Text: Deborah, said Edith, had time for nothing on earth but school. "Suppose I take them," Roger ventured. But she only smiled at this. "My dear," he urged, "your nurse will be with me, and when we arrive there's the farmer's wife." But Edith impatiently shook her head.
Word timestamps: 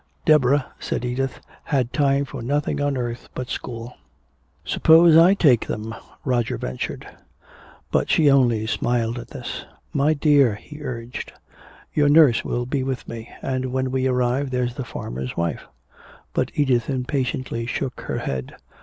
Deborah, 0.25 0.65
said 0.79 1.05
Edith, 1.05 1.39
had 1.65 1.93
time 1.93 2.25
for 2.25 2.41
nothing 2.41 2.81
on 2.81 2.97
earth 2.97 3.29
but 3.35 3.49
school. 3.51 3.93
"Suppose 4.65 5.15
I 5.15 5.35
take 5.35 5.67
them," 5.67 5.93
Roger 6.25 6.57
ventured. 6.57 7.07
But 7.91 8.09
she 8.09 8.27
only 8.27 8.65
smiled 8.65 9.19
at 9.19 9.27
this. 9.27 9.63
"My 9.93 10.15
dear," 10.15 10.55
he 10.55 10.81
urged, 10.81 11.33
"your 11.93 12.09
nurse 12.09 12.43
will 12.43 12.65
be 12.65 12.81
with 12.81 13.07
me, 13.07 13.29
and 13.43 13.71
when 13.71 13.91
we 13.91 14.07
arrive 14.07 14.49
there's 14.49 14.73
the 14.73 14.83
farmer's 14.85 15.37
wife." 15.37 15.67
But 16.33 16.49
Edith 16.55 16.89
impatiently 16.89 17.67
shook 17.67 18.01
her 18.01 18.17
head. 18.17 18.55